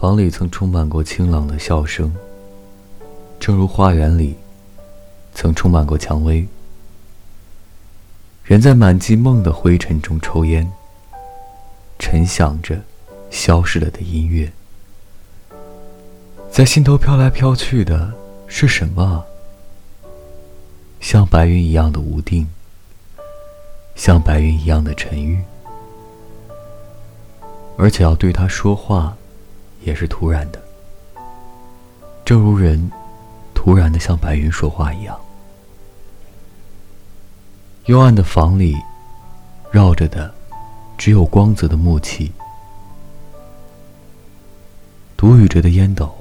[0.00, 2.10] 房里曾充满过清朗的笑声，
[3.38, 4.34] 正如花园里
[5.34, 6.48] 曾充满过蔷薇。
[8.42, 10.72] 人在满记梦的灰尘中抽烟，
[11.98, 12.80] 沉想着
[13.30, 14.50] 消失了的音乐，
[16.50, 18.10] 在心头飘来飘去的
[18.46, 19.22] 是什么？
[20.98, 22.48] 像白云一样的无定，
[23.94, 25.38] 像白云一样的沉郁，
[27.76, 29.14] 而且要对他说话。
[29.82, 30.62] 也是突然的，
[32.24, 32.90] 正如人
[33.54, 35.18] 突然的向白云说话一样。
[37.86, 38.76] 幽暗的房里，
[39.70, 40.32] 绕着的
[40.96, 42.30] 只有光泽的木器，
[45.16, 46.14] 独语着的烟斗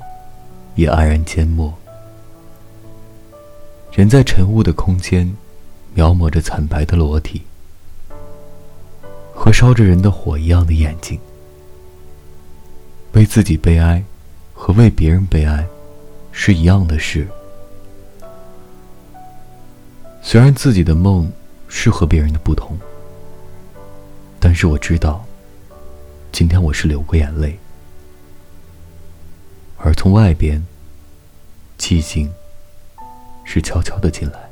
[0.75, 1.73] 也黯然缄默。
[3.91, 5.35] 人在晨雾的空间，
[5.93, 7.41] 描摹着惨白的裸体
[9.35, 11.19] 和烧着人的火一样的眼睛。
[13.13, 14.03] 为自己悲哀，
[14.53, 15.65] 和为别人悲哀，
[16.31, 17.27] 是一样的事。
[20.21, 21.31] 虽然自己的梦
[21.67, 22.77] 是和别人的不同，
[24.39, 25.25] 但是我知道，
[26.31, 27.57] 今天我是流过眼泪，
[29.77, 30.63] 而从外边，
[31.77, 32.31] 寂静
[33.43, 34.48] 是悄悄的进来。